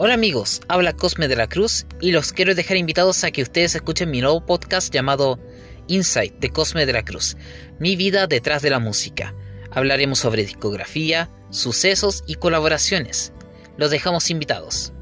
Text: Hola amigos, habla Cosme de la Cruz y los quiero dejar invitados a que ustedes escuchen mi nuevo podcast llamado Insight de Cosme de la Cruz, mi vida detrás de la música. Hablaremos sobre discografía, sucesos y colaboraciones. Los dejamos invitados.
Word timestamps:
Hola 0.00 0.14
amigos, 0.14 0.60
habla 0.68 0.92
Cosme 0.92 1.26
de 1.26 1.34
la 1.34 1.48
Cruz 1.48 1.84
y 2.00 2.12
los 2.12 2.32
quiero 2.32 2.54
dejar 2.54 2.76
invitados 2.76 3.24
a 3.24 3.32
que 3.32 3.42
ustedes 3.42 3.74
escuchen 3.74 4.12
mi 4.12 4.20
nuevo 4.20 4.46
podcast 4.46 4.94
llamado 4.94 5.40
Insight 5.88 6.34
de 6.38 6.50
Cosme 6.50 6.86
de 6.86 6.92
la 6.92 7.04
Cruz, 7.04 7.36
mi 7.80 7.96
vida 7.96 8.28
detrás 8.28 8.62
de 8.62 8.70
la 8.70 8.78
música. 8.78 9.34
Hablaremos 9.72 10.20
sobre 10.20 10.44
discografía, 10.44 11.28
sucesos 11.50 12.22
y 12.28 12.36
colaboraciones. 12.36 13.32
Los 13.76 13.90
dejamos 13.90 14.30
invitados. 14.30 14.92